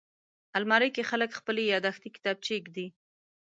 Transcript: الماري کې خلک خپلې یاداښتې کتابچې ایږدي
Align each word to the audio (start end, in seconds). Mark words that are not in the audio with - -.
الماري 0.57 0.89
کې 0.95 1.03
خلک 1.09 1.29
خپلې 1.39 1.63
یاداښتې 1.73 2.09
کتابچې 2.15 2.51
ایږدي 2.55 2.87